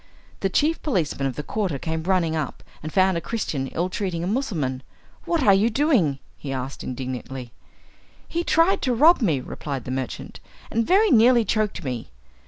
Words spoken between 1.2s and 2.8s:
of the quarter came running up,